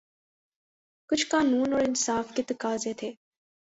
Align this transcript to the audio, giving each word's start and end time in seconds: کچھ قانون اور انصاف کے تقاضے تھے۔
کچھ 1.09 1.25
قانون 1.27 1.73
اور 1.73 1.81
انصاف 1.81 2.35
کے 2.35 2.43
تقاضے 2.47 2.93
تھے۔ 2.93 3.11